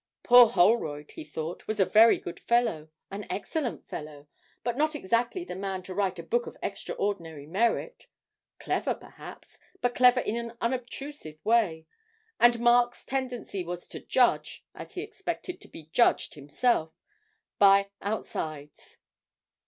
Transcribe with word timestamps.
Poor 0.23 0.47
Holroyd, 0.49 1.11
he 1.11 1.23
thought, 1.23 1.67
was 1.67 1.79
a 1.79 1.85
very 1.85 2.17
good 2.17 2.39
fellow 2.39 2.89
an 3.11 3.27
excellent 3.29 3.85
fellow, 3.85 4.25
but 4.63 4.75
not 4.75 4.95
exactly 4.95 5.43
the 5.45 5.53
man 5.55 5.83
to 5.83 5.93
write 5.93 6.17
a 6.17 6.23
book 6.23 6.47
of 6.47 6.57
extraordinary 6.63 7.45
merit 7.45 8.07
clever, 8.57 8.95
perhaps, 8.95 9.59
but 9.79 9.93
clever 9.93 10.19
in 10.19 10.35
an 10.35 10.53
unobtrusive 10.59 11.37
way 11.45 11.85
and 12.39 12.59
Mark's 12.59 13.05
tendency 13.05 13.63
was 13.63 13.87
to 13.87 13.99
judge, 13.99 14.65
as 14.73 14.95
he 14.95 15.01
expected 15.03 15.61
to 15.61 15.67
be 15.67 15.83
judged 15.93 16.33
himself, 16.33 16.91
by 17.59 17.91
outsides. 18.01 18.97